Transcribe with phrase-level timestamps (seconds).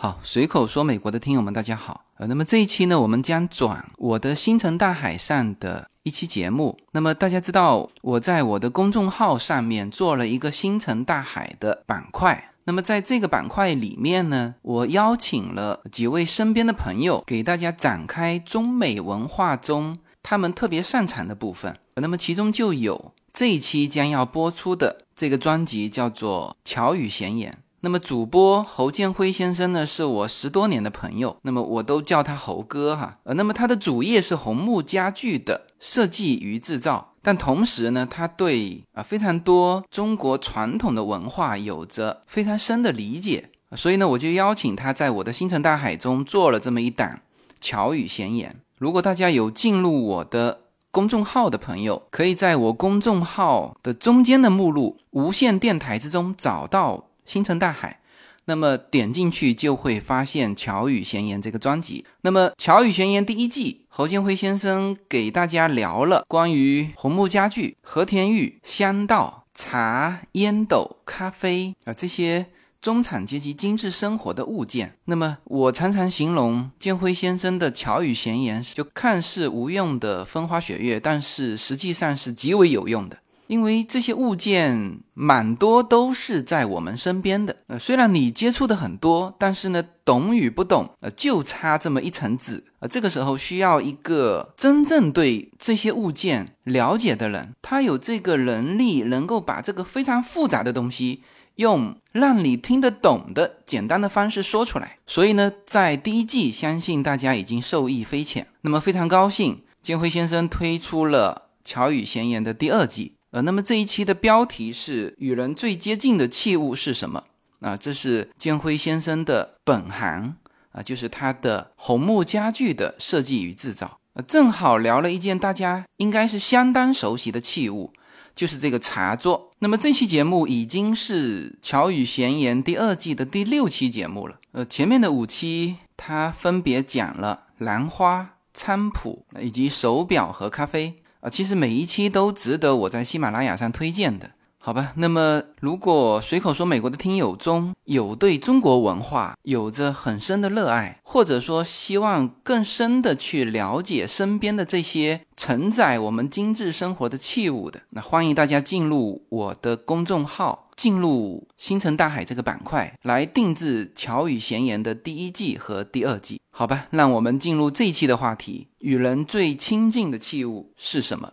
[0.00, 2.04] 好，随口说美国的听友们，大家好。
[2.18, 6.78] 呃，那么这一期呢，我们将转我的星辰大海上的一期节目。
[6.92, 12.52] 那么大家知道，我在我的公众号上面做了一个星辰大海的板块。
[12.62, 21.76] 那么在这个板块里面呢，我邀请了几位身边的朋友，给大家展开中美文化中他们特别擅长的部分。
[21.96, 27.50] 那么其中就有这一期将要播出的这个专辑，叫做《巧语闲言》。
[27.80, 33.18] 那么主播侯建辉先生呢，是我十多年的朋友，那么我都叫他侯哥哈。
[33.22, 47.20] 呃，那么他的主业是红木家具的设计与制造，但同时呢，他对啊非常多中国传统的文化有着非常深的理解，所以呢，我就邀请他在我的星辰大海中做了这么一档
[47.60, 48.56] 巧语闲言。
[48.78, 57.04] 如果大家有进入我的公众号的朋友，可以在我公众号的中间的目录“无线电台”之中找到。
[57.28, 58.00] 星辰大海，
[58.46, 62.06] 那么点进去就会发现《巧语闲言》这个专辑。
[62.22, 72.46] 那么《巧语闲言》第一季，侯建辉先生给大家聊了关于红木家具、和田玉、香道、茶、烟斗、咖啡啊这些
[72.80, 74.94] 中产阶级精致生活的物件。
[75.04, 83.18] 那么我常常形容建辉先生的《巧语闲言》，就看似无用的风花雪月，但是实际上是极为有用的。
[83.48, 101.22] 因为这些物件蛮多都是在我们身边的，呃，虽然你接触的很多，但是呢，懂与不懂，呃，就差这么一层纸，呃，这个时候需要一个真正对这些物件了解的人，他有这个能力，能够把这个非常复杂的东西
[101.56, 104.98] 用让你听得懂的简单的方式说出来。
[105.06, 108.46] 所以呢，在第一季，相信大家已经受益匪浅。
[108.60, 113.14] 那么非常高兴，金辉先生推出了《巧语闲言》的第二季。
[113.30, 117.24] 呃，那么这一期的标题是“与人最接近的器物是什么”？
[117.60, 120.36] 啊，这是建辉先生的本行
[120.70, 123.98] 啊，就是他的红木家具的设计与制造。
[124.14, 127.92] 呃，正好聊了一件大家应该是相当熟悉的器物，
[128.34, 129.50] 就是这个茶桌。
[129.58, 134.38] 那么这期节目已经是《巧语闲言》第二季的第六期节目了。
[134.52, 140.94] 呃，前面的五期他分别讲了兰花、餐谱以及手表和咖啡。
[141.20, 144.92] 啊，其实每一期都值得我在喜马拉雅上推荐的，好吧？
[144.96, 166.40] 那么，如果随口说美国的听友中有对中国文化有着很深的热爱，或者说希望更深的去了解身边的这些承载我们精致生活的器物的，那欢迎大家进入我的公众号，进入星辰大海这个板块来定制《巧语闲言》的第一季和第二季。
[166.50, 168.68] 好吧，让我们进入这一期的话题。
[168.80, 171.32] 与人最亲近的器物是什么？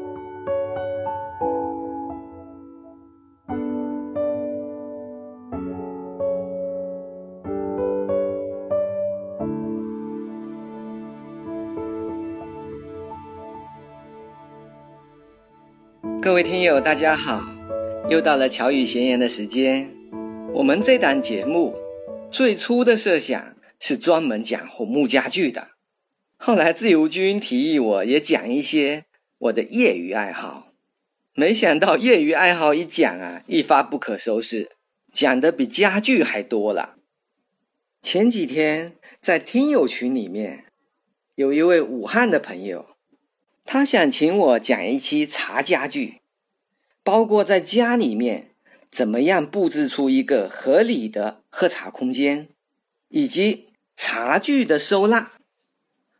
[16.21, 17.43] 各位听友，大家好！
[18.07, 19.91] 又到了巧语闲言的时间。
[20.53, 21.75] 我们这档节目
[22.29, 25.69] 最初的设想是专门讲红木家具的，
[26.37, 29.05] 后来自由军提议我也讲一些
[29.39, 30.67] 我的业余爱好，
[31.33, 34.69] 没想到业余爱好一讲啊，一发不可收拾，
[35.11, 36.97] 讲的比家具还多了。
[38.03, 40.65] 前几天在听友群里面，
[41.33, 42.90] 有一位武汉的朋友。
[43.63, 46.21] 他想请我讲一期茶家具，
[47.03, 48.51] 包括在家里面
[48.91, 52.49] 怎么样布置出一个合理的喝茶空间，
[53.07, 55.31] 以及茶具的收纳。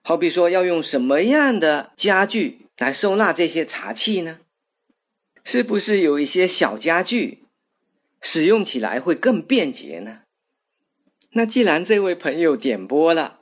[0.03, 4.39] 好比说，要用什么样的家具来收纳这些茶器呢？
[5.43, 7.43] 是不是有一些小家具
[8.21, 10.21] 使用起来会更便捷呢？
[11.31, 13.39] 那既然这位朋友点播了，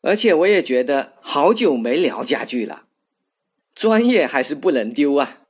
[0.00, 2.84] 而且我也觉得好久没聊家具了。
[3.74, 5.42] 专业还是不能丢啊，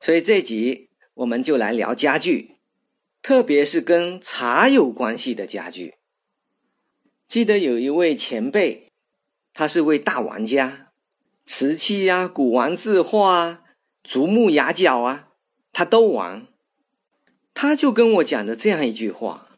[0.00, 2.56] 所以这集我们就来聊家具，
[3.20, 5.94] 特别是跟茶有关系的家具。
[7.26, 8.92] 记得有一位前辈，
[9.52, 10.92] 他是位大玩家，
[11.44, 13.60] 瓷器啊、古玩字画啊、
[14.02, 15.28] 竹木牙角啊，
[15.72, 16.46] 他都玩。
[17.52, 19.48] 他就跟我讲的这样一句话，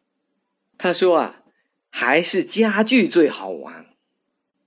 [0.79, 1.43] 他说啊，
[1.91, 3.95] 还是家具最好玩，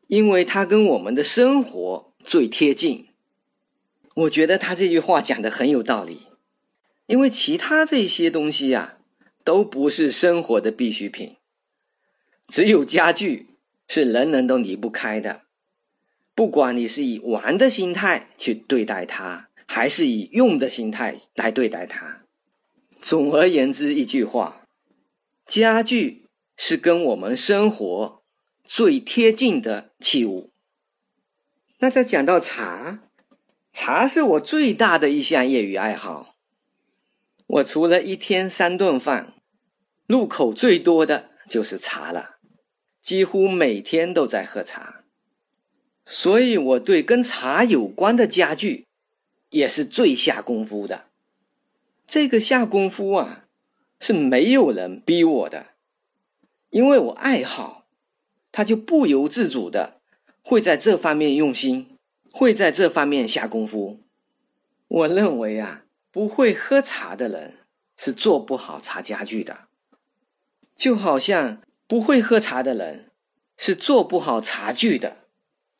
[0.05, 3.07] 因为它跟我们的生活最贴近。
[4.15, 6.27] 我觉得他这句话讲的很有道理，
[7.07, 8.97] 因为其他这些东西呀，
[9.43, 11.37] 都不是生活的必需品。
[12.47, 13.55] 只有家具
[13.87, 15.41] 是人人都离不开的，
[16.35, 22.21] 不管你是以玩的心态去对待它，还是以用的心态来对待它。
[23.01, 24.67] 总而言之，一句话，
[25.47, 28.21] 家具是跟我们生活
[28.63, 30.51] 最贴近的器物。
[31.79, 32.99] 那再讲到茶，
[33.73, 36.35] 茶是我最大的一项业余爱好。
[37.47, 39.33] 我除了一天三顿饭，
[40.05, 42.37] 入口最多的就是茶了。
[43.01, 45.03] 几乎每天都在喝茶，
[46.05, 48.85] 所以我对跟茶有关的家具
[49.49, 51.05] 也是最下功夫的。
[52.07, 53.45] 这个下功夫啊，
[53.99, 55.71] 是没有人逼我的，
[56.69, 57.85] 因为我爱好，
[58.53, 59.99] 他就不由自主的
[60.41, 61.92] 会在这方面用心，
[62.33, 64.01] 会在这方面下功夫。
[64.89, 67.59] 我认为啊，不会喝茶的人
[67.95, 69.67] 是做不好茶家具的，
[70.75, 71.61] 就好像。
[71.85, 73.11] 不会喝茶的人
[73.55, 75.27] 是做不好茶具的，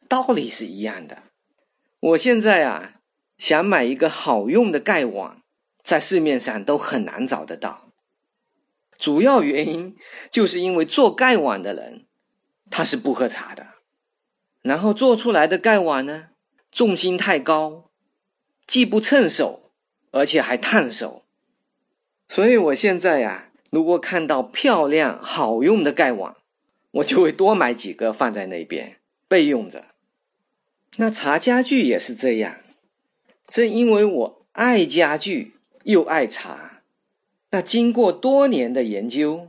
[0.08, 1.24] 道理是一样的。
[2.00, 3.00] 我现在啊，
[3.40, 5.42] 想买一个好用的盖碗，
[5.82, 7.90] 在市面上都很难找得到。
[9.00, 9.96] 主要原因
[10.30, 12.06] 就是因为做盖碗的人
[12.70, 13.70] 他是不喝茶的，
[14.62, 16.28] 然后做出来的盖碗呢，
[16.74, 17.90] 重心太高，
[18.68, 19.72] 既不趁手，
[20.12, 21.24] 而且还烫手。
[22.28, 23.52] 所以我现在呀。
[23.70, 26.36] 如果看到漂亮好用的盖碗，
[26.92, 28.98] 我就会多买几个放在那边
[29.28, 29.86] 备用着。
[30.98, 32.58] 那茶家具也是这样，
[33.48, 35.56] 正因为我爱家具
[35.86, 36.84] 又爱茶，
[37.50, 39.48] 那经过多年的研究，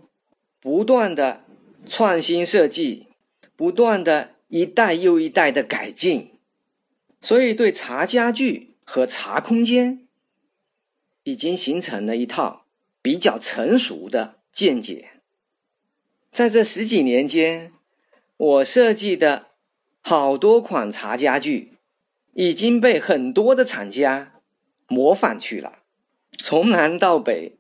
[0.59, 1.45] 不断的
[1.87, 3.09] 创新设计，
[3.57, 6.31] 不断的一代又一代的改进，
[7.25, 10.07] 所以对茶家具和茶空间
[11.25, 12.61] 已经形成了一套。
[13.05, 15.11] 比较成熟的见解，
[16.31, 17.71] 在这十几年间，
[18.39, 19.49] 我设计的
[20.01, 21.75] 好多款茶家具
[22.33, 24.41] 已经被很多的厂家
[24.89, 25.81] 模仿去了。
[26.39, 27.59] 从南到北，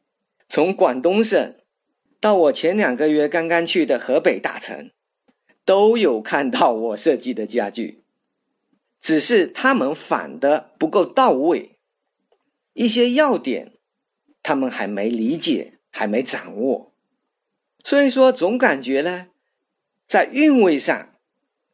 [0.49, 1.55] 从广东省
[2.19, 4.91] 到我前两个月刚刚去的河北大城，
[5.67, 8.04] 都有看到我设计的家具，
[9.05, 11.77] 只是他们仿的不够到位，
[12.73, 13.73] 一些要点。
[14.43, 16.95] 他们还没理解，还没掌握，
[17.83, 19.27] 所以说总感觉呢，
[20.07, 21.11] 在韵味上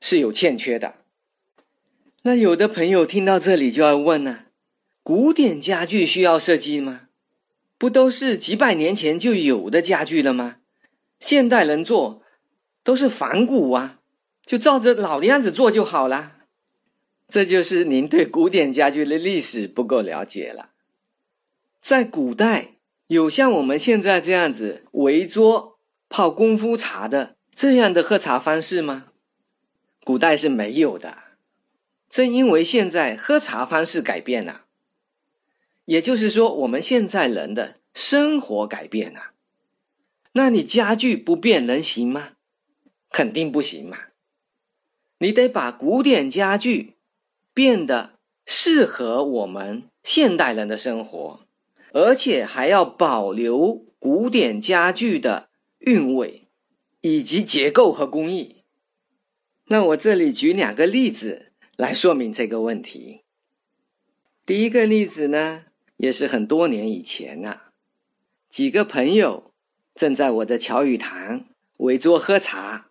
[0.01, 1.05] 是有欠缺的。
[2.23, 4.47] 那有的朋友听到这里就要问呢：
[5.05, 7.03] 古典家具需要设计吗？
[7.79, 10.57] 不都是几百年前就有的家具了吗？
[11.21, 12.23] 现代人做
[12.83, 14.01] 都是仿古啊，
[14.45, 16.39] 就照着老的样子做就好了。
[17.31, 20.71] 这就是您对古典家具的历史不够了解了。
[21.81, 22.75] 在古代，
[23.07, 25.79] 有像我们现在这样子围桌
[26.09, 29.07] 泡功夫茶的这样的喝茶方式吗？
[30.05, 31.19] 古代是没有的。
[32.09, 34.63] 正因为现在喝茶方式改变了，
[35.85, 39.31] 也就是说，我们现在人的生活改变了，
[40.33, 42.31] 那你家具不变能行吗？
[43.11, 43.97] 肯定不行嘛。
[45.19, 46.97] 你得把古典家具
[47.55, 51.41] 变得适合我们现代人的生活。
[51.93, 55.49] 而且还要保留古典家具的
[55.81, 56.47] 韵味，
[57.01, 58.63] 以及结构和工艺。
[59.65, 63.23] 那我这里举两个例子来说明这个问题。
[64.47, 65.65] 第一个例子呢，
[65.97, 67.73] 也是很多年以前了，
[68.49, 69.53] 几个朋友
[69.95, 71.47] 正在我的乔语堂
[71.79, 72.91] 围桌喝茶，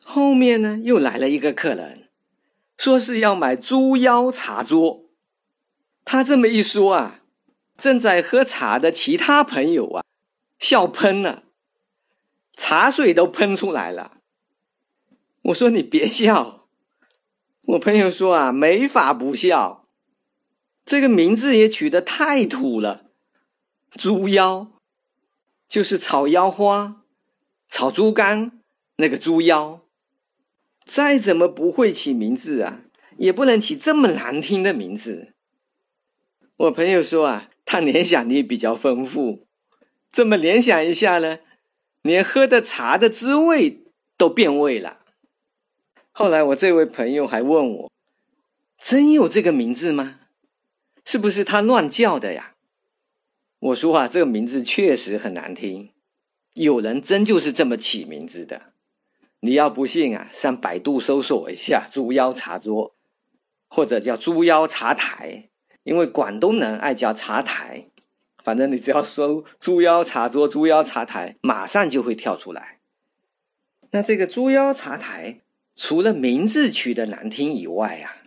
[0.00, 2.01] 后面呢又来了一个客人，
[2.76, 5.04] 说是要买猪腰茶桌。
[6.04, 7.18] 他这么一说啊。
[7.78, 10.04] 正在喝茶的其他朋友啊，
[10.60, 11.42] 笑喷了，
[12.56, 14.18] 茶水都喷出来了。
[15.42, 16.68] 我说你别笑，
[17.66, 19.88] 我朋友说啊，没法不笑，
[20.84, 23.06] 这个名字也取得太土了，
[23.90, 24.68] 猪腰，
[25.66, 27.02] 就是炒腰花、
[27.68, 28.60] 炒猪肝
[28.96, 29.81] 那个猪腰，
[30.84, 32.82] 再怎么不会起名字啊，
[33.16, 35.32] 也不能起这么难听的名字。
[36.56, 37.48] 我朋友说啊。
[37.64, 39.46] 他联想力比较丰富，
[40.10, 41.38] 这么联想一下呢，
[42.02, 43.84] 连喝的茶的滋味
[44.18, 44.98] 都变味了。
[46.10, 47.92] 后来我这位朋友还问我
[48.76, 50.20] ：“真有这个名字吗？
[51.02, 52.56] 是不是他乱叫的呀？”
[53.60, 55.92] 我说啊，这个名字确实很难听，
[56.52, 58.71] 有人真就是这么起名字的。
[59.44, 62.94] 你要不信啊，上百度搜索一下“猪腰茶桌”，
[63.66, 65.48] 或者叫“猪腰茶台”，
[65.82, 67.88] 因为广东人爱叫茶台。
[68.44, 72.78] 反正你只要搜“猪腰茶桌”“猪腰茶台”，马上就会跳出来。
[73.90, 75.40] 那这个“猪腰茶台”
[75.74, 78.22] 除了名字取得难听以外啊，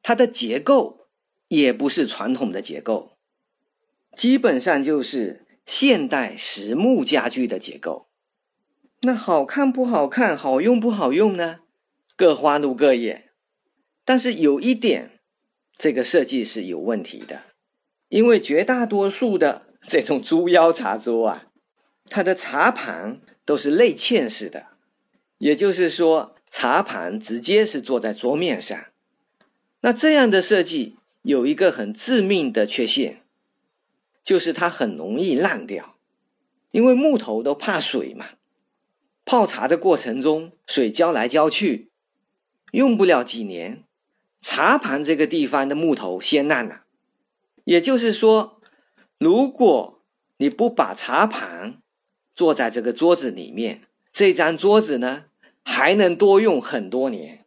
[0.00, 1.08] 它的结构
[1.48, 3.16] 也不是传统的结构，
[4.14, 8.06] 基本上就是现代实木家具的结构。
[9.04, 11.58] 那好看不好看，好用不好用呢？
[12.14, 13.30] 各花入各眼。
[14.04, 15.18] 但是有一点，
[15.76, 17.42] 这个设计是有问题的。
[18.08, 21.46] 因为绝大多数的这种猪腰茶桌啊，
[22.04, 24.66] 它的茶盘都是内嵌式的，
[25.38, 28.78] 也就是说，茶盘直接是坐在桌面上。
[29.80, 33.22] 那这样的设计有一个很致命的缺陷，
[34.22, 35.96] 就是它很容易烂掉，
[36.70, 38.26] 因为木头都怕水嘛。
[39.24, 41.90] 泡茶的过程中，水浇来浇去，
[42.72, 43.84] 用不了几年，
[44.40, 46.84] 茶盘这个地方的木头先烂了。
[47.64, 48.60] 也就是说，
[49.18, 50.02] 如果
[50.38, 51.80] 你不把茶盘
[52.34, 55.26] 坐在这个桌子里面，这张桌子呢
[55.62, 57.44] 还能多用很多年。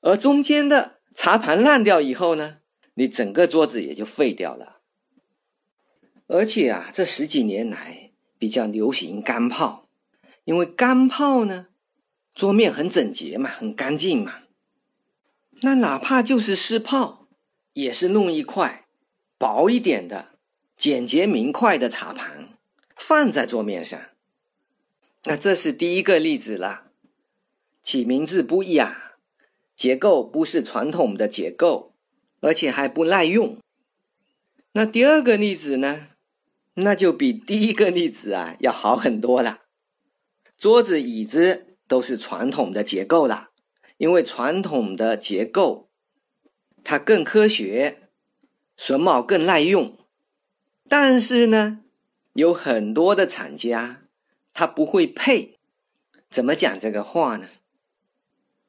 [0.00, 2.58] 而中间的茶盘烂掉以后呢，
[2.94, 4.78] 你整个桌子也就废掉了。
[6.28, 9.85] 而且啊，这十几年来比较流行干泡，
[10.46, 11.66] 因为干泡呢，
[12.32, 14.36] 桌面很整洁嘛，很干净嘛。
[15.60, 17.26] 那哪怕就是湿泡，
[17.72, 18.86] 也是弄一块。
[19.38, 20.30] 薄一点的、
[20.76, 22.56] 简洁明快的茶盘
[22.96, 24.00] 放在桌面上，
[25.24, 26.92] 那这是第一个例子了。
[27.82, 29.16] 起名字不雅，
[29.76, 31.92] 结构不是传统的结构，
[32.40, 33.58] 而且还不耐用。
[34.72, 36.06] 那第二个例子呢？
[36.74, 39.65] 那就比第一个例子啊要好很多了。
[40.56, 43.50] 桌子、椅子都是传统的结构了，
[43.96, 45.88] 因为传统的结构
[46.82, 48.02] 它更科学。
[48.78, 49.96] 榫卯更耐用，
[50.86, 51.80] 但是呢，
[52.34, 54.02] 有很多的厂家
[54.52, 55.58] 他不会配。
[56.28, 57.48] 怎么讲这个话呢？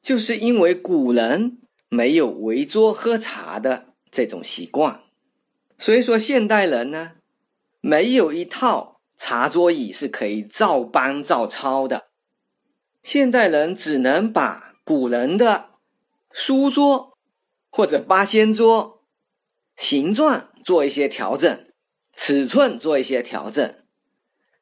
[0.00, 1.58] 就是因为古人
[1.90, 5.02] 没有围桌喝茶的这种习惯，
[5.76, 7.12] 所以说现代人呢，
[7.82, 12.08] 没有一套茶桌椅是可以照搬照抄的。
[13.02, 15.70] 现代人只能把古人的
[16.30, 17.18] 书桌
[17.70, 19.02] 或者八仙桌。
[19.76, 21.68] 形状做一些调整，
[22.12, 23.76] 尺寸做一些调整，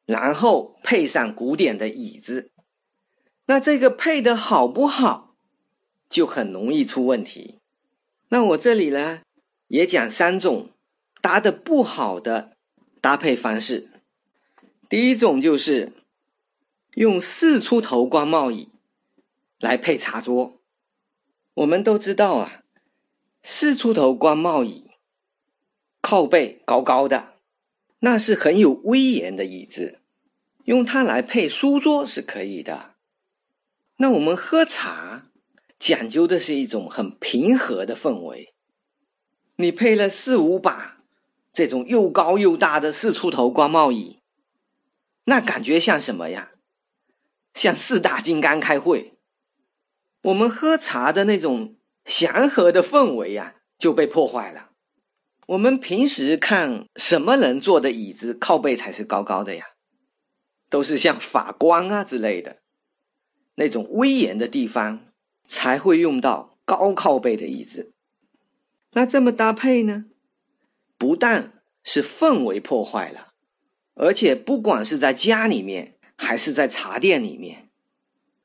[0.05, 2.51] 然后配上古典的椅子，
[3.47, 5.33] 那这个配的好不好，
[6.07, 7.57] 就很容易出问题。
[8.29, 9.21] 那我这里呢，
[9.69, 10.69] 也讲三种
[11.19, 12.51] 搭的不好的
[13.01, 13.89] 搭配方式。
[14.89, 15.93] 第一种就是
[16.95, 18.69] 用四出头官帽椅
[19.59, 20.59] 来配茶桌。
[21.55, 22.63] 我们都知道啊，
[23.41, 24.85] 四出头官帽椅。
[25.99, 27.33] 靠背高高的，
[27.99, 29.99] 那是很有威严的椅子，
[30.63, 32.93] 用它来配书桌是可以的。
[33.97, 35.25] 那我们喝茶
[35.77, 38.53] 讲究的是一种很平和的氛围，
[39.57, 40.97] 你配了四五把
[41.51, 44.16] 这种又高又大的四出头官帽椅，
[45.29, 46.53] 那感觉像什么呀？
[47.53, 49.17] 像四大金刚开会，
[50.21, 54.69] 我们喝茶的那种祥和的氛围呀就被破坏了。
[55.47, 59.65] 我们平时看什么人坐的椅子靠背才是高高的呀？
[60.69, 62.61] 都是像法官啊之类的，
[63.55, 65.11] 那种威严的地方
[65.45, 67.91] 才会用到高靠背的椅子。
[68.91, 70.05] 那这么搭配呢？
[70.97, 73.33] 不但是氛围破坏了，
[73.97, 77.69] 而且不管是在家里面还是在茶店里面，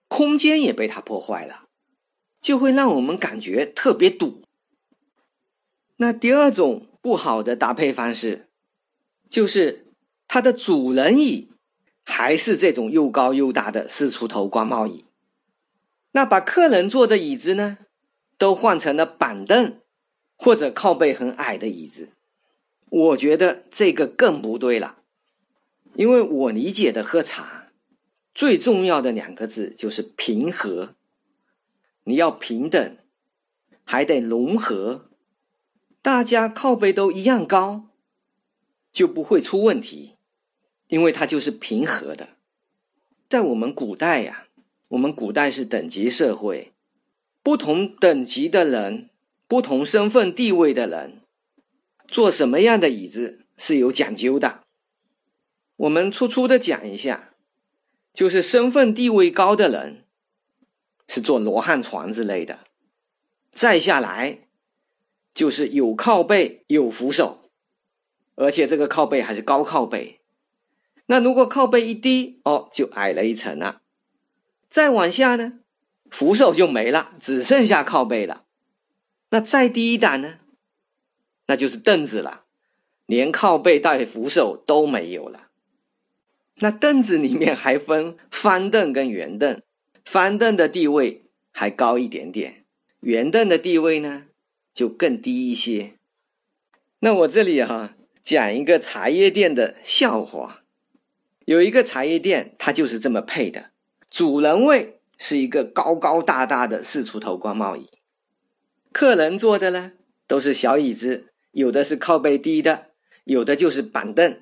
[0.08, 1.64] 空间也被它破坏了，
[2.40, 4.42] 就会让我们感觉特别堵。
[5.96, 6.88] 那第二种。
[7.02, 8.46] 不好的搭配方式，
[9.28, 9.88] 就是
[10.28, 11.48] 它的主人椅
[12.04, 15.04] 还是这种又高又大的四出头官帽椅，
[16.12, 17.78] 那把客人坐的椅子呢，
[18.38, 19.80] 都换成了板凳
[20.36, 22.10] 或者靠背很矮的椅子，
[22.88, 25.01] 我觉得这个更不对了，
[25.94, 27.68] 因为我理解的喝茶
[28.34, 30.94] 最重要的两个字就是平和，
[32.04, 32.96] 你要平等，
[33.84, 35.10] 还得融合。
[36.00, 37.90] 大家靠背都一样高，
[38.90, 40.14] 就不会出问题，
[40.88, 42.30] 因为它就是平和的。
[43.28, 44.48] 在我们古代呀，
[44.88, 46.72] 我们古代是等级社会，
[47.42, 49.10] 不同等级的人、
[49.46, 51.20] 不同身份地位的人，
[52.08, 54.61] 坐什么样的椅子是有讲究的。
[55.82, 57.30] 我们粗粗的讲一下，
[58.14, 60.04] 就是身份地位高的人
[61.08, 62.60] 是坐罗汉床之类的，
[63.50, 64.46] 再下来
[65.34, 67.50] 就是有靠背、有扶手，
[68.36, 70.20] 而且这个靠背还是高靠背。
[71.06, 73.82] 那如果靠背一低，哦，就矮了一层了。
[74.70, 75.54] 再往下呢，
[76.12, 78.44] 扶手就没了，只剩下靠背了。
[79.30, 80.38] 那再低一档呢，
[81.48, 82.44] 那就是凳子了，
[83.04, 85.48] 连靠背带扶手都没有了。
[86.56, 89.60] 那凳子里面还分方凳跟圆凳，
[90.04, 92.64] 方凳的地位还高一点点，
[93.00, 94.24] 圆凳的地位呢
[94.72, 95.94] 就更低一些。
[97.00, 100.62] 那我这里哈讲一个茶叶店的笑话，
[101.44, 103.70] 有一个茶叶店，它就是这么配的：
[104.08, 107.88] 主人位是一个高高大大的四出头官帽椅，
[108.92, 109.92] 客人坐的呢
[110.28, 112.88] 都是小椅子，有的是靠背低的，
[113.24, 114.41] 有的就是板凳。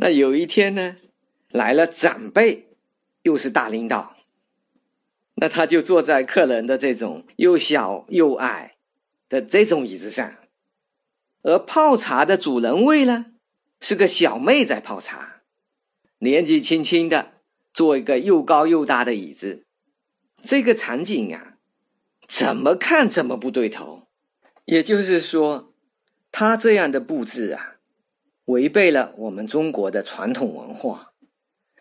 [0.00, 0.96] 那有一天呢，
[1.48, 2.68] 来了长辈，
[3.22, 4.16] 又是大领导，
[5.34, 8.76] 那他就坐在客人的这种又小又矮
[9.28, 10.36] 的这种椅子上，
[11.42, 13.26] 而泡茶的主人位呢，
[13.80, 15.42] 是个小妹在泡茶，
[16.18, 17.32] 年纪轻轻的
[17.74, 19.66] 坐一个又高又大的椅子，
[20.44, 21.56] 这个场景啊，
[22.28, 24.06] 怎么看怎么不对头。
[24.64, 25.72] 也就是说，
[26.30, 27.77] 他这样的布置啊。
[28.48, 31.12] 违背了我们中国的传统文化，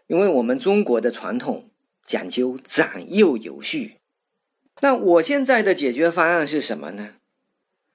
[0.08, 1.70] 因为我们中国的传统
[2.04, 3.96] 讲究长幼有序。
[4.82, 7.12] 那我现在的解决方案是什么呢？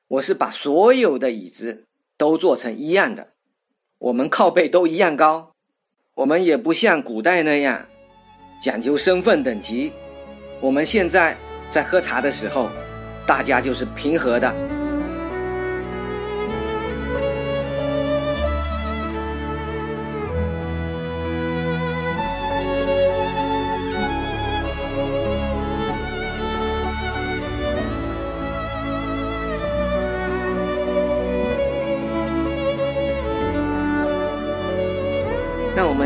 [0.09, 1.85] 我是把所有的椅子
[2.17, 3.35] 都做成一样的，
[3.99, 5.55] 我们靠背都一样高，
[6.15, 7.87] 我们也不像古代那样
[8.63, 9.93] 讲究身份等级。
[10.63, 11.37] 我们现在
[11.71, 12.71] 在喝茶的时候，
[13.27, 14.72] 大家就是平和的。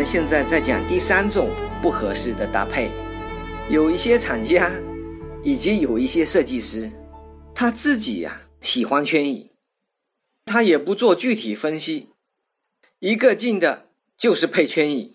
[0.06, 1.50] 现在再讲第三种
[1.82, 2.92] 不合适的搭配，
[3.68, 4.70] 有一些厂家
[5.42, 6.92] 以及有一些设计师，
[7.52, 9.50] 他自己呀喜欢圈椅，
[10.44, 12.10] 他也不做具体分析，
[13.00, 15.12] 一个劲的就是配圈椅。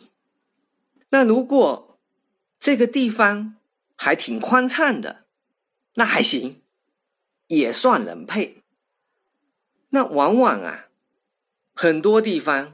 [1.09, 1.97] 那如果
[2.59, 3.55] 这个地方
[3.95, 5.23] 还挺宽敞的，
[5.95, 6.61] 那还行，
[7.47, 8.57] 也算能配。
[9.91, 10.87] 那往往啊，
[11.73, 12.73] 很多地方。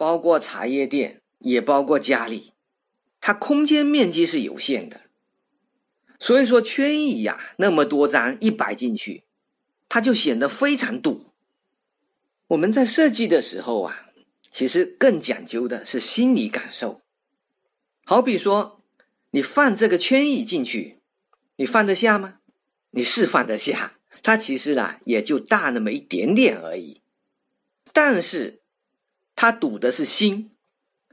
[0.00, 2.54] 包括茶叶店，也包括家里，
[3.20, 5.02] 它空间面积是有限的，
[6.18, 9.24] 所以说圈椅呀，那么多张一摆进去，
[9.90, 11.26] 它就显得非常堵。
[12.46, 14.06] 我们在设计的时候啊，
[14.50, 17.02] 其实更讲究的是心理感受。
[18.06, 18.80] 好比说，
[19.32, 21.00] 你放这个圈椅进去，
[21.56, 22.38] 你放得下吗？
[22.92, 27.02] 你是放得下，它其实啊也就大那么一点点而已，
[27.92, 28.59] 但是。
[29.36, 30.50] 他堵的是心，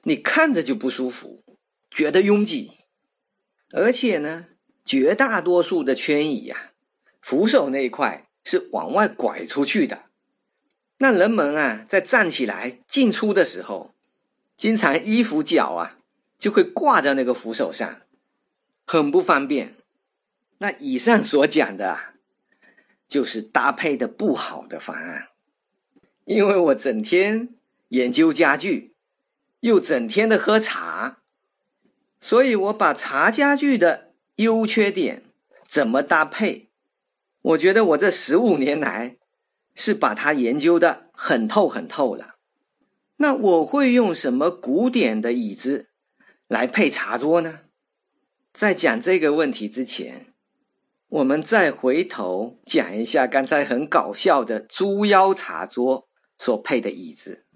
[0.03, 1.43] 你看着就不舒服，
[1.89, 2.71] 觉得拥挤，
[3.71, 4.47] 而且呢，
[4.83, 6.73] 绝大多数的圈椅呀，
[7.21, 10.03] 扶手那一块是往外拐出去的，
[10.97, 13.93] 那人们啊，在站起来进出的时候，
[14.57, 15.97] 经常衣服脚啊
[16.37, 18.01] 就会挂在那个扶手上，
[18.85, 19.75] 很不方便。
[20.57, 22.13] 那以上所讲的，啊，
[23.07, 25.27] 就是搭配的不好的方案，
[26.25, 27.53] 因为我整天。
[27.89, 28.95] 研究家具，
[29.61, 31.19] 又整天的喝茶，
[32.19, 35.23] 所以我把茶家具的优缺点
[35.67, 36.69] 怎么搭配，
[37.41, 39.17] 我觉得我这十五年来
[39.73, 42.35] 是把它研究的很透很透了。
[43.17, 45.89] 那我会用什么古典的椅子
[46.47, 47.61] 来配茶桌呢？
[48.53, 50.33] 在讲这个问题之前，
[51.07, 57.46] 我们再回头讲一下刚才很搞笑的猪腰茶桌所配的椅子。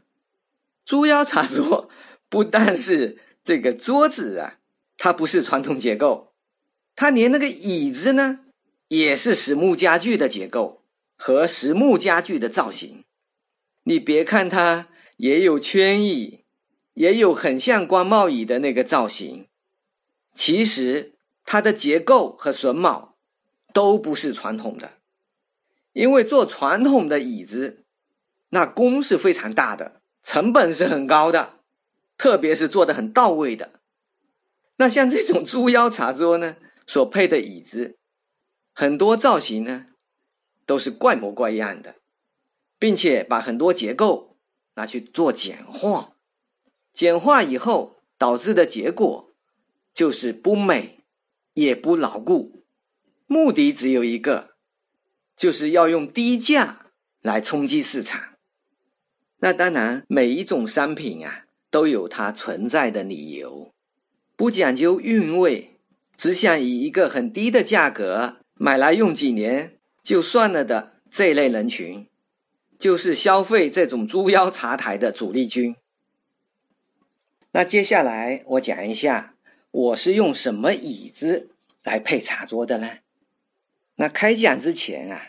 [0.86, 1.90] 猪腰茶桌
[2.30, 4.58] 不但是这个桌子啊，
[4.98, 6.34] 它不是传统结构，
[6.96, 8.40] 它连那个椅子呢，
[8.88, 10.84] 也是实木家具的结构
[11.16, 13.04] 和实木家具的造型。
[13.84, 16.44] 你别看它也有圈椅，
[16.94, 19.48] 也有很像官帽椅的那个造型，
[20.34, 21.14] 其实
[21.46, 23.16] 它的结构和榫卯
[23.74, 24.94] 都不是传统的，
[25.94, 27.86] 因为做传统的椅子，
[28.50, 30.01] 那工是非常大的。
[30.24, 31.60] 成本是很高的，
[32.18, 33.80] 特别是做的很到位的。
[34.78, 36.58] 那像这种猪腰茶桌呢，
[36.88, 37.98] 所配的椅子，
[38.74, 39.88] 很多造型呢
[40.66, 41.96] 都是怪模怪样的，
[42.80, 44.38] 并且把很多结构
[44.76, 46.14] 拿去做简化，
[46.94, 49.32] 简化以后导致的结果
[49.94, 51.04] 就是不美
[51.54, 52.64] 也不牢固，
[53.28, 54.56] 目的只有一个，
[55.36, 56.88] 就是要用低价
[57.22, 58.31] 来冲击市场。
[59.44, 63.74] 那当然，每一种商品啊都有它存在的理由。
[64.36, 65.80] 不讲究韵味，
[66.16, 72.06] 只想以一个很低的价格买来用几年就算了的这类人群，
[72.78, 75.76] 就是消费这种猪腰茶台的主力军。
[77.52, 79.34] 那接下来我讲一下，
[79.72, 81.50] 我是用什么椅子
[81.84, 83.00] 来配茶桌的呢？
[83.96, 85.20] 那开讲之前啊，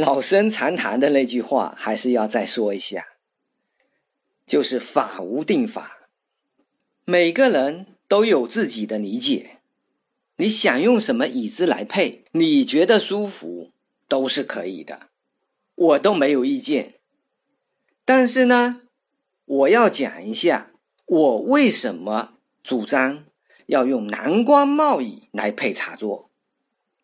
[0.00, 3.06] 老生常谈的那句话还是要再说一下，
[4.46, 6.08] 就是法无定法，
[7.04, 7.86] 每个人。
[8.10, 9.58] 都有自己的理解，
[10.34, 13.70] 你想用什么椅子来配，你觉得舒服
[14.08, 15.10] 都是可以的，
[15.76, 16.94] 我都没有意见。
[18.04, 18.80] 但是呢，
[19.44, 20.72] 我要讲一下
[21.06, 22.32] 我为什么
[22.64, 23.26] 主张
[23.66, 26.32] 要用南瓜帽椅来配茶座，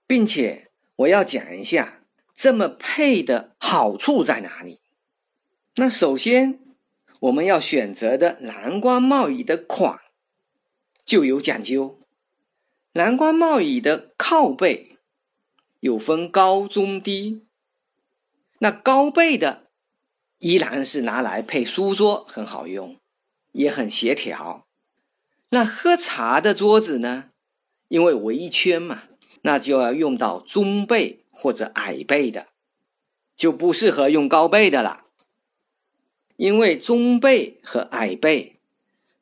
[0.09, 2.03] 并且我要讲一下
[2.37, 4.79] 这么配的好处在哪里。
[5.77, 6.61] 那首先，
[7.21, 9.99] 我们要选择的蓝光帽椅的款。
[11.05, 12.01] 就有讲究，
[12.93, 14.99] 蓝光帽椅的靠背
[15.81, 17.43] 有分高中低，
[18.59, 19.69] 那高背的
[20.39, 22.97] 依然是拿来配书桌很好用，
[23.53, 24.67] 也很协调。
[25.51, 27.31] 那喝茶的桌子呢，
[27.87, 29.05] 因为围一圈嘛，
[29.43, 32.49] 那就要用到中背或者矮背的，
[33.37, 35.03] 就不适合用高背的了，
[36.37, 38.59] 因为中背和矮背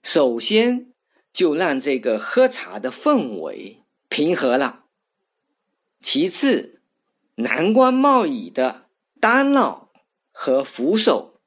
[0.03, 0.87] 首先。
[1.35, 4.85] 就让这个喝茶的氛围平和了。
[6.01, 6.81] 其次，
[7.35, 8.87] 蓝光帽椅的
[9.19, 9.91] 单脑
[10.31, 11.41] 和扶手，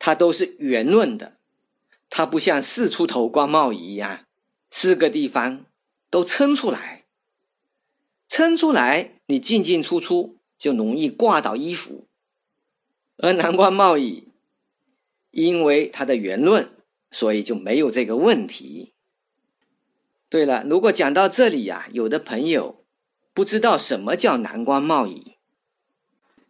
[0.00, 1.36] 它都是圆润的，
[2.10, 4.26] 它不像四出头光帽椅一样，
[4.72, 5.66] 四个地方
[6.10, 6.97] 都撑出来，
[8.28, 12.06] 撑出来你进进出出就容易挂到衣服。
[13.16, 14.28] 而蓝光帽椅
[15.30, 16.70] 因为它的圆润。
[17.10, 18.92] 所以就没有这个问题。
[20.28, 22.84] 对了，如果讲到这里呀，有的朋友
[23.32, 25.36] 不知道什么叫南光贸易，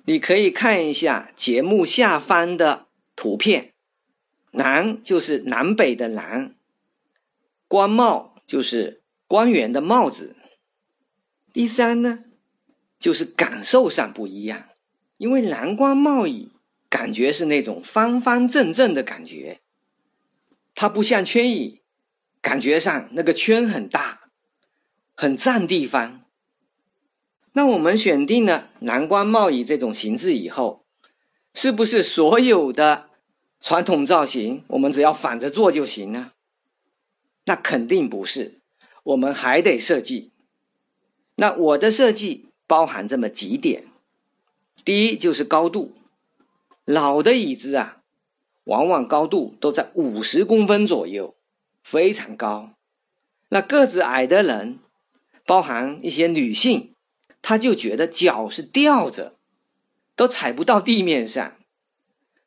[0.04, 3.72] 你可以看一下节目下方的图片。
[4.50, 6.56] 南就是南北的南，
[7.68, 10.34] 官帽就是官员的帽子。
[11.58, 12.20] 第三呢，
[13.00, 14.68] 就是感受上不一样，
[15.16, 16.52] 因为蓝光贸易
[16.88, 19.58] 感觉是那种方方正正的感觉。
[20.76, 21.80] 它不像圈椅，
[22.40, 24.30] 感觉上那个圈很大，
[25.16, 26.22] 很占地方。
[27.54, 30.84] 那我们选定了蓝光贸易这种形制以后，
[31.54, 33.10] 是不是所有的
[33.60, 36.30] 传统造型我们只要反着做就行呢？
[37.46, 38.60] 那肯定不是，
[39.02, 40.30] 我们还得设计。
[41.40, 43.84] 那我的设计包含这么几点：
[44.84, 45.94] 第一就是高度，
[46.84, 48.02] 老的椅子啊。
[48.64, 51.36] 往往高度都在五十公分左右，
[51.84, 52.72] 非常高。
[53.50, 54.80] 那个子矮的人，
[55.46, 56.92] 包含一些女性，
[57.40, 59.36] 她就觉得脚是吊着，
[60.16, 61.54] 都踩不到地面上。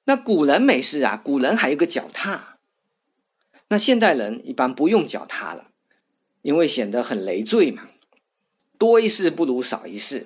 [0.03, 2.57] 那古人没事啊，古人还有个脚踏。
[3.69, 5.71] 那现代人一般不用脚踏了，
[6.41, 7.87] 因为显得很累赘嘛。
[8.81, 10.25] 多一事不如少一事。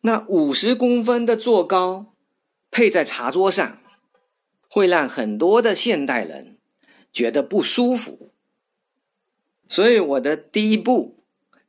[0.00, 2.14] 那五十公分的坐高，
[2.70, 3.78] 配在茶桌上。
[4.66, 6.58] 会让很多的现代人
[7.12, 8.32] 觉得不舒服，
[9.68, 11.22] 所以我的第一步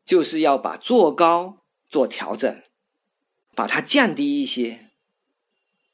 [0.03, 2.63] 就是要把坐高做调整，
[3.53, 4.89] 把它降低一些，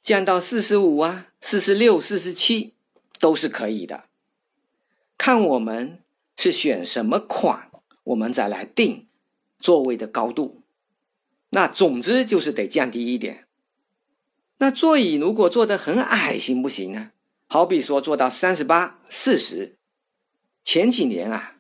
[0.01, 2.75] 降到四十五啊、四十六、四十七
[3.19, 4.05] 都是可以的。
[5.17, 5.99] 看我们
[6.37, 7.69] 是选什么款，
[8.05, 9.07] 我们再来定
[9.61, 10.63] 座位的高度。
[11.51, 13.45] 那总之就是得降低一点。
[14.57, 17.11] 那座椅如果坐得很矮，行不行呢？
[17.47, 19.77] 好比说坐到三十八、四十。
[20.63, 21.57] 前几年啊，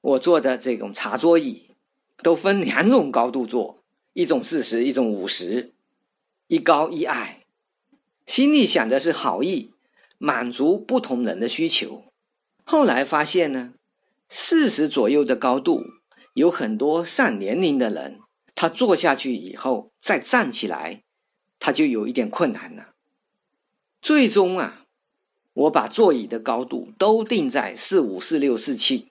[0.00, 1.74] 我坐的这种茶桌椅
[2.22, 5.72] 都分两种高度坐，一种四十，一种五十，
[6.46, 7.44] 一高一矮。
[8.24, 9.72] 心里想的是好意，
[10.18, 12.04] 满足不同人的需求。
[12.64, 13.74] 后来发现呢，
[14.28, 15.82] 四十左右的高度，
[16.34, 18.20] 有很多上年龄的人，
[18.54, 21.02] 他坐下去以后再站起来。
[21.60, 22.90] 他就有一点困难了。
[24.00, 24.86] 最终啊，
[25.54, 29.08] 我把座椅的高度都定在四五、四六、四七，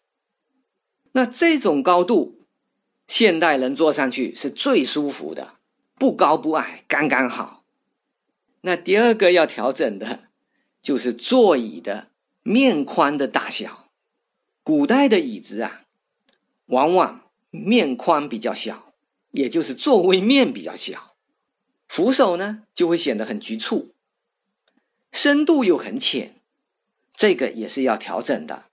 [1.11, 2.45] 那这种高度，
[3.05, 5.55] 现代人坐上去是最舒服的，
[5.95, 7.65] 不高不矮，刚刚好。
[8.61, 10.29] 那第二个要调整的，
[10.81, 12.07] 就是座椅的
[12.43, 13.89] 面宽的大小。
[14.63, 15.81] 古代的椅子啊，
[16.67, 18.93] 往往面宽比较小，
[19.31, 21.15] 也就是座位面比较小，
[21.87, 23.93] 扶手呢就会显得很局促，
[25.11, 26.35] 深度又很浅，
[27.15, 28.65] 这个也是要调整的。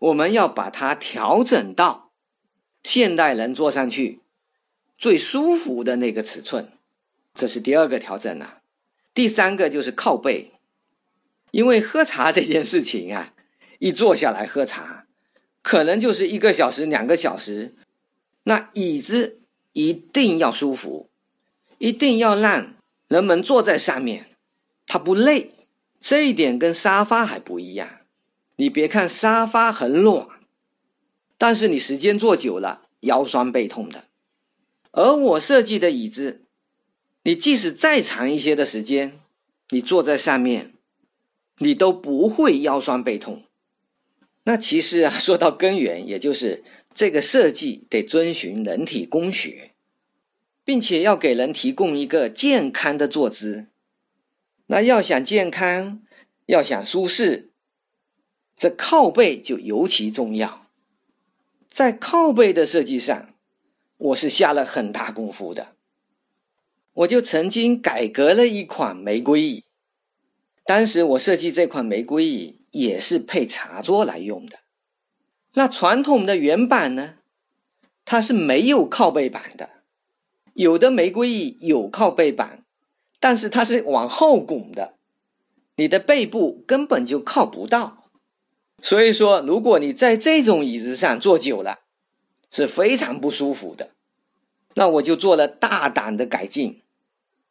[0.00, 2.10] 我们要把它调整到
[2.82, 4.20] 现代人坐上去
[4.98, 6.72] 最舒服的那个尺寸，
[7.34, 8.60] 这是第二个调整啊。
[9.14, 10.50] 第三个就是靠背，
[11.52, 13.32] 因为喝茶这件事情啊，
[13.78, 15.03] 一坐下来喝茶，
[15.64, 17.74] 可能就是一个小时、两个小时，
[18.42, 19.40] 那椅子
[19.72, 21.08] 一定要舒服，
[21.78, 22.74] 一定要让
[23.08, 24.26] 人们坐在上面，
[24.86, 25.52] 他不累。
[26.00, 27.88] 这一点跟沙发还不一样。
[28.56, 30.28] 你别看沙发很软，
[31.38, 34.04] 但是你时间坐久了腰酸背痛的。
[34.90, 36.42] 而我设计的椅子。
[37.26, 39.18] 你即使再长一些的时间，
[39.70, 40.74] 你坐在上面，
[41.56, 43.44] 你都不会腰酸背痛。
[44.44, 46.62] 那其实啊，说到根源，也就是
[46.94, 49.72] 这个设计得遵循人体工学，
[50.64, 53.66] 并且要给人提供一个健康的坐姿。
[54.66, 56.02] 那要想健康，
[56.46, 57.50] 要想舒适，
[58.56, 60.66] 这靠背就尤其重要。
[61.70, 63.34] 在靠背的设计上，
[63.96, 65.74] 我是下了很大功夫的。
[66.92, 69.64] 我就曾经改革了一款玫瑰椅，
[70.64, 74.58] 当时我设计这款玫瑰椅也是配茶桌来用的。
[75.52, 77.14] 那传统的原版呢，
[78.04, 79.70] 它是没有靠背板的，
[80.54, 82.64] 有的玫瑰椅有靠背板，
[83.20, 84.94] 但是它是往后拱的，
[85.76, 88.10] 你的背部根本就靠不到。
[88.82, 91.78] 所以说，如果你在这种椅子上坐久了，
[92.50, 93.90] 是非常不舒服的。
[94.74, 96.82] 那我就做了大胆的改进。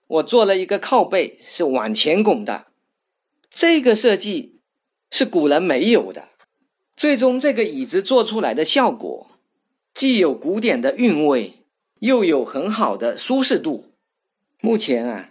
[0.07, 2.67] 我做了一个靠背是往前拱的，
[3.49, 4.52] 这个设计
[5.15, 6.29] 是古人没有的。
[6.97, 9.29] 最终这个椅子做出来的效果，
[9.93, 11.59] 既有古典的韵味，
[11.99, 13.93] 又有很好的舒适度。
[14.59, 15.29] 目前啊，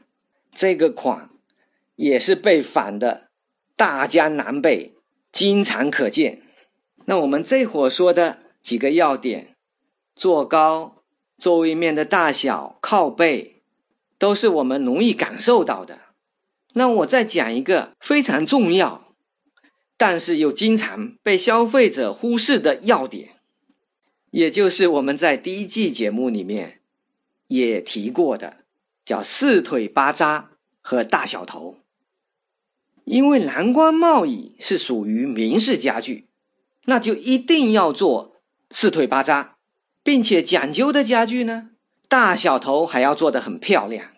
[0.55, 1.31] 这个款
[1.97, 3.29] 也是被仿的
[3.75, 4.93] 大江南北，
[5.33, 6.43] 经常可见。
[7.07, 9.57] 那我们这会儿说的几个要点：
[10.15, 11.03] 坐高、
[11.37, 13.49] 座位面的大小、靠背。
[14.19, 15.99] 都是我们容易感受到的。
[16.75, 19.12] 那我再讲一个非常重要，
[20.05, 23.37] 但是又经常被消费者忽视的要点，
[24.33, 26.81] 也就是我们在第一季节目里面
[27.47, 28.65] 也提过的，
[29.05, 31.77] 叫四腿八扎和大小头。
[33.05, 36.27] 因为蓝光贸易是属于明式家具，
[36.87, 39.55] 那就一定要做四腿八扎，
[40.03, 41.71] 并且讲究的家具呢，
[42.09, 44.09] 大小头还要做的很漂亮。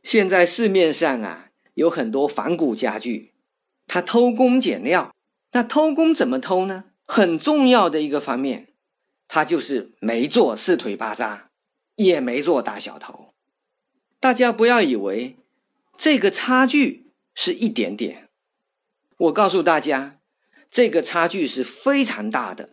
[0.00, 3.32] 现在市面上啊有很多仿古家具，
[3.88, 5.12] 它偷工减料。
[5.54, 6.82] 那偷工怎么偷呢？
[7.06, 8.66] 很重要的一个方面，
[9.28, 11.50] 他就是没做四腿八扎，
[11.94, 13.32] 也没做大小头。
[14.18, 15.36] 大家不要以为
[15.96, 18.28] 这个差距是一点点，
[19.16, 20.18] 我告诉大家，
[20.72, 22.70] 这个差距是非常大的，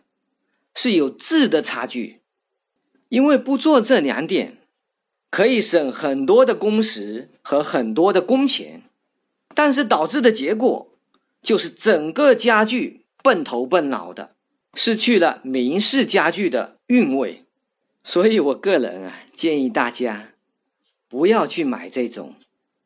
[0.74, 2.20] 是有质的差距。
[3.08, 4.58] 因为不做这两点。
[5.30, 8.82] 可以省很多的工时和很多的工钱，
[9.54, 10.91] 但是导致的结果
[11.42, 14.34] 就是整个家具笨头笨脑的，
[14.74, 17.44] 失去了明式家具的韵味。
[18.04, 20.30] 所以我个人啊，建议大家
[21.08, 22.34] 不要去买这种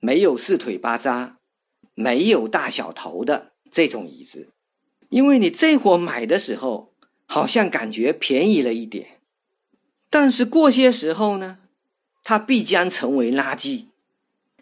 [0.00, 1.38] 没有四腿八扎、
[1.94, 4.48] 没有大小头的这种椅子，
[5.08, 6.92] 因为你这会买的时候
[7.26, 9.20] 好像感觉便宜了一点，
[10.10, 11.58] 但是过些时候呢？
[12.28, 13.84] 它必将成为垃圾，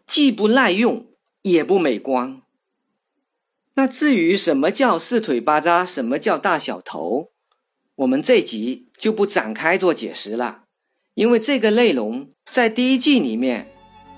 [0.07, 1.07] 既不耐用
[1.41, 2.43] 也不美观。
[3.77, 7.31] 那至于什么叫四腿八扎，什么叫大小头，
[7.97, 10.63] 我们这集就不展开做解释了，
[11.15, 13.73] 因为这个内容在第一季里面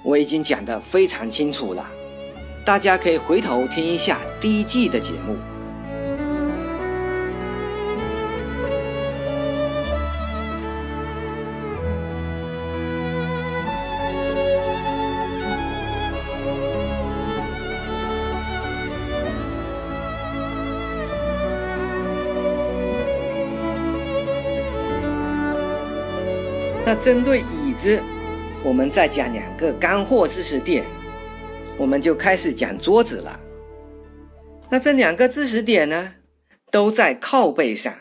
[0.05, 1.91] 我已经讲的非常清楚了，
[2.67, 5.56] 大家可以回头听一下第一季的节目。
[26.89, 28.01] 那针对椅子，
[28.63, 30.87] 我们再讲两个干货知识点，
[31.77, 33.41] 我们就开始讲桌子了。
[34.71, 36.15] 那这两个知识点呢，
[36.71, 37.93] 都在靠背上。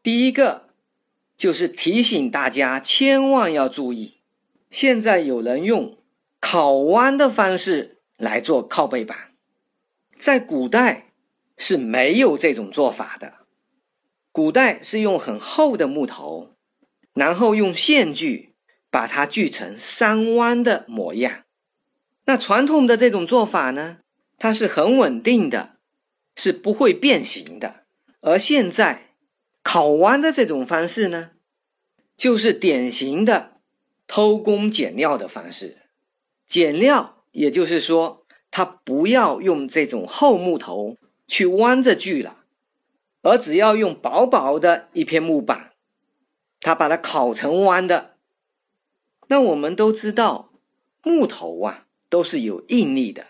[0.00, 0.68] 第一个
[1.36, 4.18] 就是提醒大家千万要注意，
[4.70, 5.98] 现在有人用
[6.38, 9.32] 烤弯的方式来做靠背板，
[10.16, 11.06] 在古代
[11.56, 13.38] 是没有这种做法的。
[14.30, 16.50] 古代是用很厚的木头，
[17.14, 18.54] 然后用线锯
[18.90, 21.44] 把它锯成三弯的模样。
[22.26, 23.98] 那传统的这种做法呢，
[24.38, 25.76] 它是很稳定的，
[26.34, 27.84] 是不会变形的。
[28.20, 29.10] 而现在
[29.62, 31.30] 烤弯的这种方式呢，
[32.16, 33.58] 就是典型的
[34.06, 35.78] 偷工减料的方式。
[36.46, 40.96] 减料，也就是说，它不要用这种厚木头
[41.26, 42.44] 去弯着锯了。
[43.22, 45.72] 而只要用薄薄的一片木板，
[46.64, 48.16] 它把它烤成弯的。
[49.26, 50.50] 那我们都知道，
[51.02, 53.26] 木头啊都是有应力的，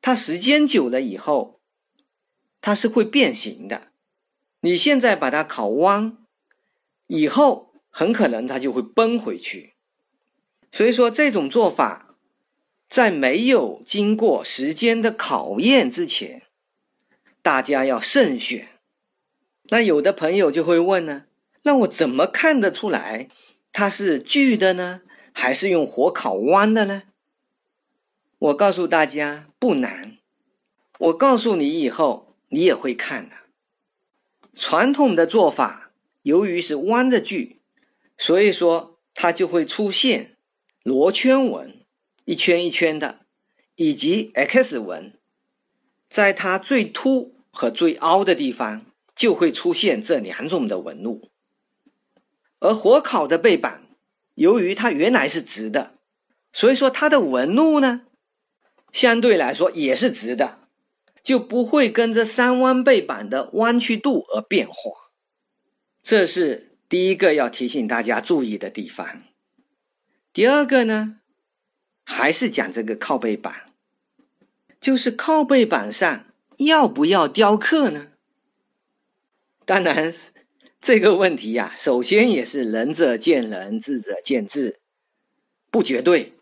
[0.00, 1.60] 它时间久了以后，
[2.60, 3.92] 它是会变形的。
[4.58, 6.18] 你现在把它烤弯，
[7.06, 9.74] 以后很可能它就会崩回去。
[10.72, 12.16] 所以说，这种做法
[12.88, 16.42] 在没有经过时间的考验之前，
[17.40, 18.66] 大家要慎选。
[19.68, 21.26] 那有的朋友就会问呢，
[21.62, 23.28] 那我怎么看得出来
[23.72, 27.04] 它是锯的呢，还是用火烤弯的呢？
[28.38, 30.18] 我告诉大家不难，
[30.98, 33.36] 我告诉你以后你也会看的。
[34.54, 37.60] 传统的做法，由于是弯着锯，
[38.18, 40.36] 所以说它就会出现
[40.82, 41.84] 螺圈纹，
[42.24, 43.20] 一圈一圈的，
[43.76, 45.18] 以及 X 纹，
[46.10, 48.86] 在它最凸和最凹的地方。
[49.14, 51.30] 就会出现这两种的纹路，
[52.62, 53.82] 而火烤的背板，
[54.34, 55.94] 由于它原来是直的，
[56.52, 58.02] 所以说它的纹路呢，
[58.92, 60.60] 相对来说也是直的，
[61.24, 65.10] 就不会跟着三弯背板的弯曲度而变化。
[66.04, 69.22] 这是第一个要提醒大家注意的地方。
[70.32, 71.16] 第二个呢，
[72.04, 73.72] 还是讲这个靠背板，
[74.80, 76.26] 就是靠背板上
[76.58, 78.06] 要不要雕刻呢？
[79.64, 80.14] 当然，
[80.82, 84.80] 这个问题呀，首先也是仁者见仁，智者见智，
[85.70, 86.32] 不绝对。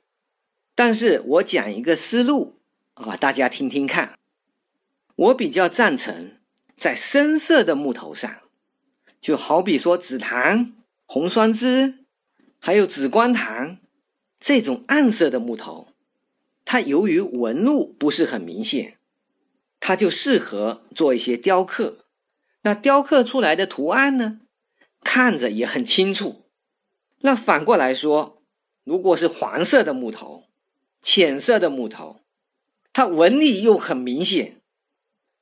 [0.74, 2.55] 但是我讲一个思路
[2.94, 4.18] 啊，大家听听看。
[5.14, 6.38] 我比较赞成
[6.74, 8.40] 在深色的木头上，
[9.20, 10.72] 就好比说紫檀、
[11.05, 11.98] 红酸枝，
[12.59, 13.79] 还有紫光檀
[14.40, 15.88] 这种暗色的木头，
[16.64, 18.96] 它由于纹路不是很明显，
[19.79, 22.07] 它就适合做一些雕刻。
[22.62, 24.40] 那雕刻出来的图案呢，
[25.03, 26.44] 看着也很清楚。
[27.20, 28.42] 那反过来说，
[28.85, 30.44] 如果是黄色的木头、
[31.01, 32.20] 浅色的木头，
[32.92, 34.61] 它纹理又很明显。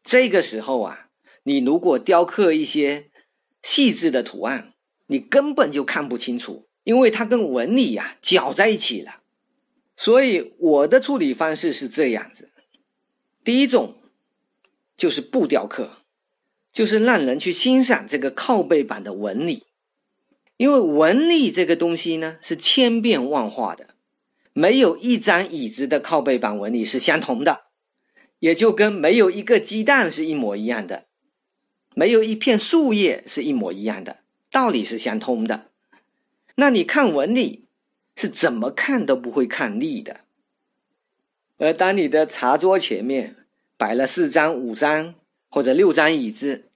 [0.05, 1.09] 这个时候啊，
[1.43, 3.11] 你如果雕刻一些
[3.63, 4.75] 细致的图案，
[5.07, 9.23] 你根本就看不清楚，因为它跟纹理呀搅在一起了。
[9.97, 12.53] 所以我的处理方式是这样子：
[13.43, 14.01] 第一种
[14.97, 15.98] 就是不雕刻。
[16.73, 19.65] 就是让人去欣赏这个靠背板的纹理，
[20.57, 23.89] 因为纹理这个东西呢是千变万化的，
[24.53, 27.65] 没有一张椅子的靠背板纹理是相同的，
[28.39, 31.07] 也就跟没有一个鸡蛋是一模一样的，
[31.95, 34.19] 没有一片树叶是一模一样的，
[34.51, 35.71] 道理是相通的。
[36.55, 37.67] 那你看纹理
[38.15, 40.21] 是怎么看都不会看腻的，
[41.57, 43.37] 而当你的茶桌前面
[43.77, 45.15] 摆了四张、五张。
[45.49, 46.71] 或者六张椅子，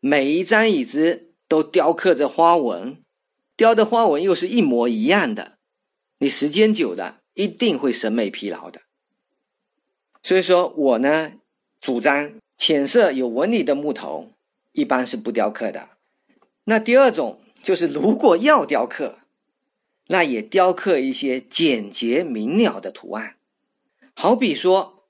[0.00, 3.02] 每一张椅子都雕刻着花纹，
[3.56, 5.58] 雕的花纹又是一模一样的，
[6.18, 8.82] 你时间久了一定会审美疲劳的。
[10.22, 11.32] 所以说我呢，
[11.80, 14.30] 主张浅色有纹理的木头
[14.72, 15.90] 一般是不雕刻的。
[16.64, 19.18] 那第二种就是，如果要雕刻，
[20.06, 23.36] 那也雕刻一些简洁明了的图案，
[24.14, 25.04] 好比说，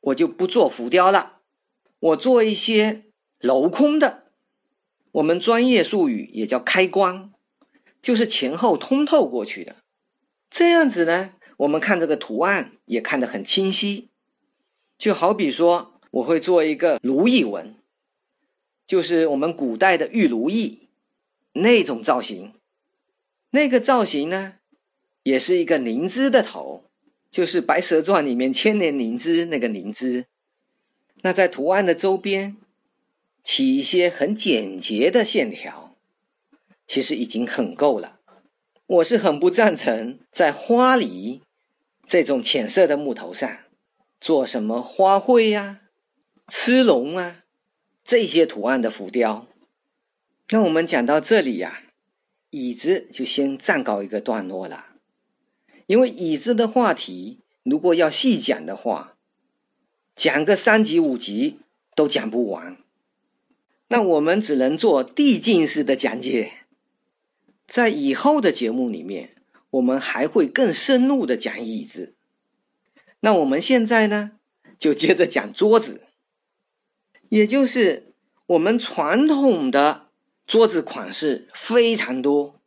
[0.00, 1.37] 我就不做浮雕了。
[2.00, 3.04] 我做一些
[3.40, 4.24] 镂空的，
[5.12, 7.32] 我们专业术语也叫开光，
[8.00, 9.76] 就是前后通透过去的。
[10.48, 14.08] 这样子呢，我们看这个图案也看得很清晰。
[14.96, 17.74] 就好比说，我会做一个如意纹，
[18.86, 20.88] 就是我们古代的玉如意
[21.52, 22.52] 那种造型。
[23.50, 24.54] 那个造型呢，
[25.22, 26.84] 也是一个灵芝的头，
[27.30, 30.26] 就是《白蛇传》里面千年灵芝那个灵芝。
[31.22, 32.56] 那在图案的周边
[33.42, 35.96] 起一些很简洁的线条，
[36.86, 38.20] 其实已经很够了。
[38.86, 41.42] 我是很不赞成在花梨
[42.06, 43.58] 这种浅色的木头上
[44.18, 45.80] 做什么花卉呀、
[46.46, 47.44] 螭龙啊
[48.02, 49.46] 这些图案的浮雕。
[50.48, 51.82] 那我们讲到这里呀，
[52.48, 54.86] 椅子就先暂告一个段落了。
[55.86, 59.17] 因为椅子的话题，如果要细讲的话，
[60.18, 61.60] 讲个三集五集
[61.94, 62.76] 都讲不完。
[63.86, 66.54] 那我们只能做递进式的讲解，
[67.68, 69.36] 在以后的节目里面，
[69.70, 72.16] 我们还会更深入的讲椅子。
[73.20, 74.32] 那我们现在呢，
[74.76, 76.00] 就接着讲桌子，
[77.28, 78.12] 也就是
[78.46, 80.08] 我们传统的。
[80.48, 82.58] 桌子款式非常多，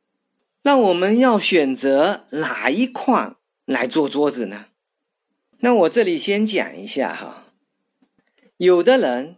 [0.62, 3.36] 那我们要选择哪一款
[3.66, 4.68] 来做桌子呢？
[5.62, 7.41] 那我这里先讲一下哈，
[8.62, 9.38] 有的人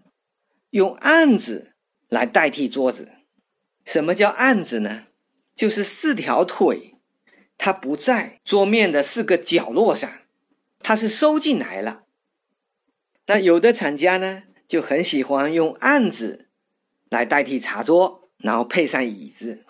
[0.72, 1.76] 用案子
[2.10, 3.10] 来代替桌子。
[3.86, 5.06] 什么叫案子呢？
[5.56, 6.96] 就是四条腿，
[7.58, 10.12] 它不在桌面的四个角落上，
[10.80, 12.04] 它是收进来了。
[13.28, 16.50] 那有的厂家呢，就很喜欢用案子
[17.08, 18.30] 来代替茶桌。
[18.40, 19.64] 然后配上椅子，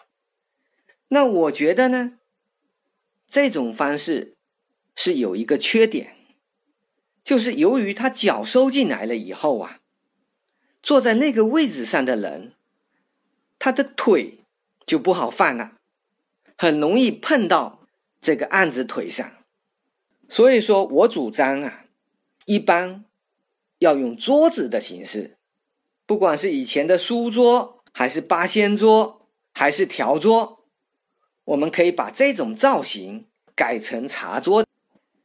[1.09, 2.17] 那我觉得呢，
[3.27, 4.35] 这种方式
[4.95, 6.15] 是有一个缺点，
[7.23, 9.79] 就是由于他脚收进来了以后啊，
[10.81, 12.53] 坐在那个位置上的人，
[13.59, 14.39] 他的腿
[14.85, 15.73] 就不好放了，
[16.57, 17.87] 很容易碰到
[18.21, 19.31] 这个案子腿上，
[20.27, 21.85] 所以说我主张啊，
[22.45, 23.05] 一般
[23.79, 25.37] 要用桌子的形式，
[26.05, 27.79] 不管是以前的书桌。
[27.95, 30.65] 还是八仙桌，还是条桌，
[31.43, 34.65] 我们可以把这种造型改成茶桌。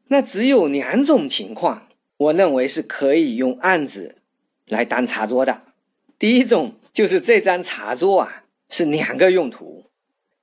[0.09, 1.88] 那只有两种情况，
[2.19, 4.21] 我认为是可以用案子
[4.67, 5.63] 来当茶桌的。
[6.19, 9.91] 第一种就是这张茶桌啊是两个用途，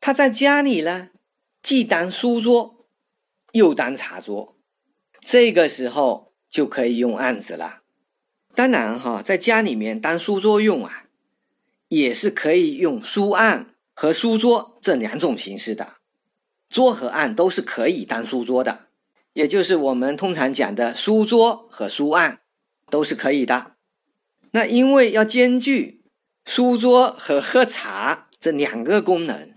[0.02, 1.10] 它在家里呢
[1.62, 2.88] 既当书桌
[3.52, 4.58] 又当茶桌，
[5.22, 7.82] 这个时候就可以用案子了。
[8.56, 11.04] 当然哈，在家里面当书桌用啊。
[11.88, 15.94] 也是可以用书案和书桌这两种形式的，
[16.68, 18.85] 桌和案都是可以当书桌的，
[19.36, 22.40] 也就是我们通常讲的书桌和书案
[22.90, 23.76] 都是可以的。
[24.52, 26.06] 那因为要兼具
[26.46, 29.56] 书桌和喝茶这两个功能，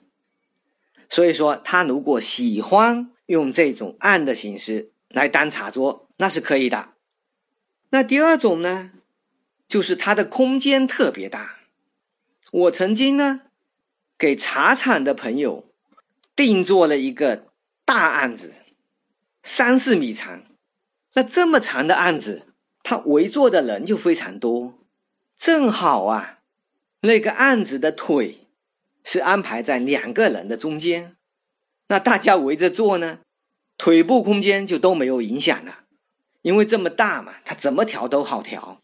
[1.08, 6.94] 所以说他如果喜欢用这种案的形式来当茶桌，那是可以的。
[7.90, 8.90] 那第二种呢，
[9.68, 11.58] 就是它的空间特别大。
[12.50, 13.42] 我曾经呢，
[14.18, 15.72] 给茶厂的朋友
[16.34, 17.46] 定做了一个
[17.84, 18.52] 大案子，
[19.48, 20.42] 三四米长。
[21.14, 22.42] 那这么长的案子，
[22.82, 24.74] 他围坐的人就非常多，
[25.38, 26.40] 正好啊，
[27.00, 28.46] 那个案子的腿
[29.02, 31.16] 是安排在两个人的中间，
[31.86, 33.20] 那大家围着坐呢，
[33.78, 35.84] 腿部空间就都没有影响了，
[36.42, 38.82] 因为这么大嘛，它怎么调都好调。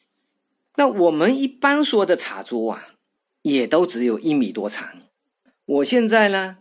[0.76, 2.88] 那我们一般说的茶桌啊。
[3.42, 5.02] 也都只有一米多长，
[5.66, 6.56] 我现在呢，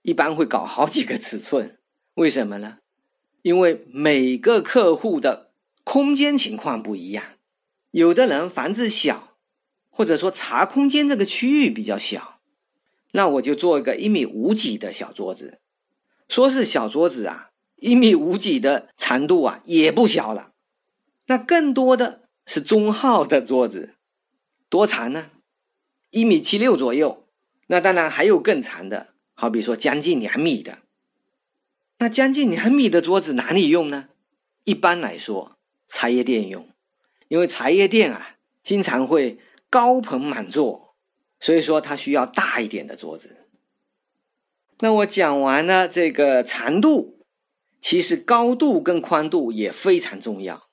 [0.00, 1.78] 一般会搞好几个尺寸，
[2.14, 2.78] 为什么呢？
[3.42, 5.50] 因为每个客户的
[5.84, 7.24] 空间情况不一样，
[7.90, 9.34] 有的人房子小，
[9.90, 12.38] 或者说茶空间这个区域比较小，
[13.10, 15.58] 那我就做一个一米五几的小桌子。
[16.28, 20.52] 说是小桌子啊，一米五几的长度啊也不小了，
[21.26, 23.94] 那更多的是中号的桌子，
[24.68, 25.30] 多长呢？
[26.10, 27.26] 一米七六左右，
[27.66, 30.78] 那当然还有更长的，好比说将近两米的。
[32.02, 34.08] 那将近两米的桌子哪里用呢？
[34.64, 36.68] 一般来说，茶叶店用，
[37.28, 39.38] 因为茶叶店啊经常会
[39.70, 40.96] 高朋满座，
[41.38, 43.46] 所以说它需要大一点的桌子。
[44.80, 47.24] 那我讲完了这个长度，
[47.80, 50.66] 其实高度跟宽度也非常重要，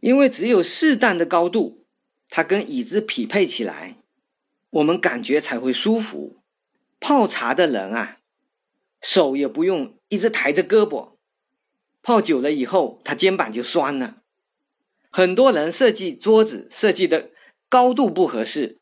[0.00, 1.86] 因为只有适当的高度，
[2.28, 3.96] 它跟椅子匹配起来。
[4.68, 6.42] 我们感觉才会舒服。
[7.00, 8.18] 泡茶的人啊，
[9.04, 11.16] 手也不用一直抬着胳膊，
[12.02, 14.22] 泡久了以后，他肩膀就酸了。
[15.10, 17.30] 很多人设计桌子设计的
[17.68, 18.80] 高度不合适，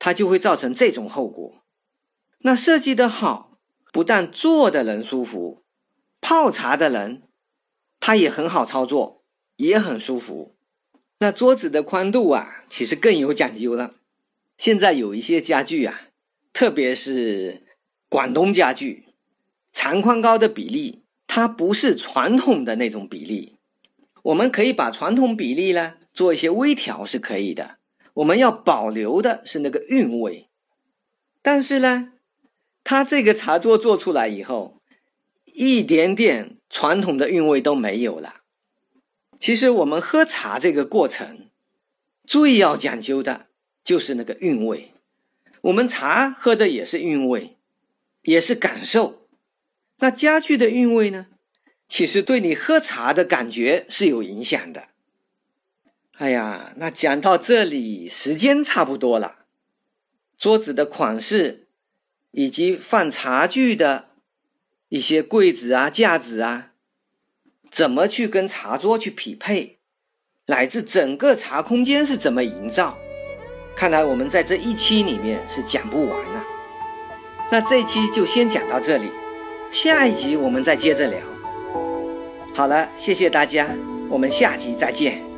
[0.00, 1.62] 它就会造成这种后果。
[2.38, 3.56] 那设计的好，
[3.92, 5.62] 不但坐的人舒服，
[6.20, 7.22] 泡茶的人
[8.00, 9.22] 他也很好操作，
[9.54, 10.56] 也很舒服。
[11.20, 13.94] 那桌子的宽度啊，其实更有讲究了。
[14.58, 16.08] 现在有一些家具啊，
[16.52, 17.62] 特别是
[18.08, 19.06] 广东家具，
[19.74, 23.56] 长宽高的比例，它不是传统的那种比例。
[24.22, 27.76] 我们可以把传统比例呢做一些微调是可以的。
[28.14, 30.48] 我们要保留的是那个韵味。
[31.42, 32.12] 但是呢，
[32.84, 34.80] 它这个茶桌做出来以后，
[35.44, 38.36] 一点点传统的韵味都没有了。
[39.38, 41.50] 其实我们喝茶这个过程，
[42.24, 43.48] 最要讲究的。
[43.82, 44.94] 就是那个韵味，
[45.60, 47.58] 我们茶喝的也是韵味，
[48.22, 49.23] 也是感受。
[49.98, 51.26] 那家具的韵味呢？
[51.86, 54.88] 其实对你喝茶的感觉是有影响的。
[56.16, 59.46] 哎呀，那讲到这里，时间差不多了。
[60.38, 61.68] 桌子的款式，
[62.30, 64.08] 以及放茶具的
[64.88, 66.72] 一些柜子啊、架子啊，
[67.70, 69.78] 怎么去跟茶桌去匹配，
[70.46, 72.98] 乃至整个茶空间是怎么营造，
[73.76, 76.44] 看来我们在这一期里面是讲不完的。
[77.50, 79.10] 那这一期就先讲到这里，
[79.74, 81.18] 下一集我们再接着聊。
[82.54, 83.68] 好了，谢谢大家，
[84.08, 85.33] 我们下集再见。